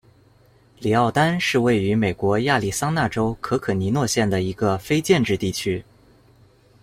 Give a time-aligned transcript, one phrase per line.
[0.79, 5.85] 里奥丹是位于美国亚利桑那州可可尼诺县的一个非建制地区。